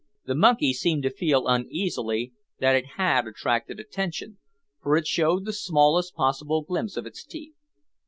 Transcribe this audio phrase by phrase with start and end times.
[0.25, 4.39] The monkey seemed to feel uneasily that it had attracted attention,
[4.81, 7.53] for it showed the smallest possible glimpse of its teeth.